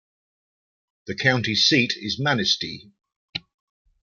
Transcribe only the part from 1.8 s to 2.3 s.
is